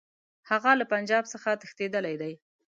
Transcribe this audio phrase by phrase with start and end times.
[0.49, 2.33] هغه له پنجاب څخه تښتېدلی دی.